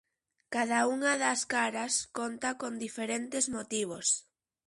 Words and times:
Cada 0.53 0.79
unha 0.95 1.13
das 1.23 1.41
caras 1.53 1.93
conta 2.17 2.49
con 2.61 2.73
diferentes 2.85 3.45
motivos. 3.55 4.07